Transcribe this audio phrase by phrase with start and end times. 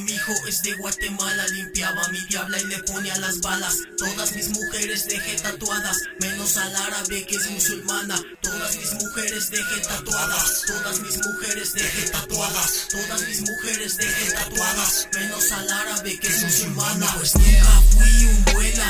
[0.00, 3.78] mi hijo es de Guatemala Limpiaba mi diabla y le ponía las balas.
[3.96, 8.20] Todas mis mujeres dejé tatuadas Menos al árabe que es musulmana.
[8.42, 15.08] Todas mis mujeres dejé tatuadas Todas mis mujeres dejé tatuadas Todas mis mujeres dejé tatuadas
[15.14, 17.06] Menos al árabe que es musulmana.
[17.16, 18.80] Pues nunca fui un buen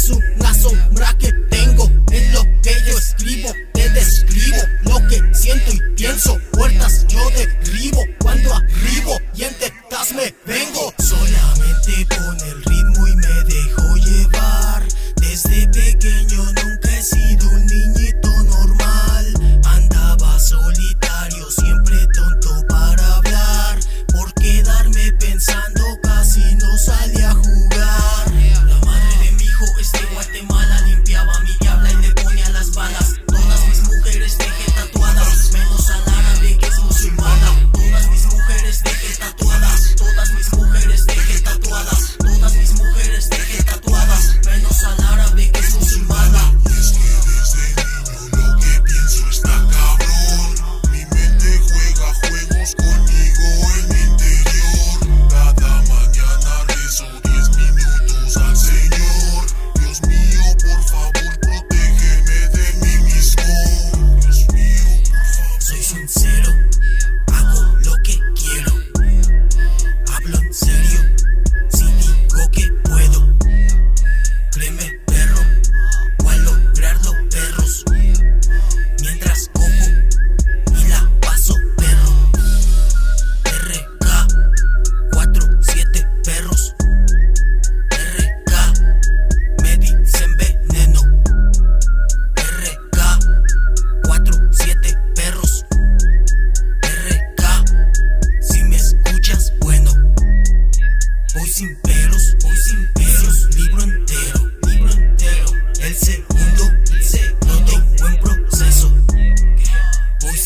[0.00, 0.49] Jesús.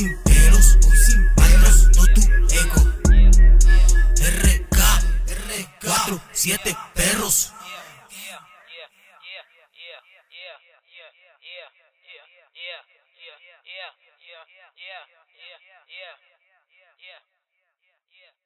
[0.00, 2.22] sin pelos o sin pelos, no tu
[2.56, 2.80] ego.
[4.16, 4.78] RK,
[5.28, 5.84] RK,
[6.32, 7.52] 7 perros.
[7.60, 8.40] yeah, yeah,
[8.78, 9.44] yeah,
[9.76, 10.00] yeah, yeah,
[10.30, 12.80] yeah, yeah, yeah, yeah,
[13.66, 15.04] yeah,
[15.88, 16.16] yeah,
[17.04, 17.39] yeah.